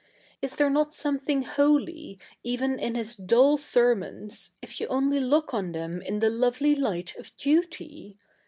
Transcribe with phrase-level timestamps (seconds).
[0.41, 5.49] Is the7 e not something holy, even in his dull serfnons, if you 07ily look
[5.51, 8.17] 07i the7?i i7i the lovely light of duty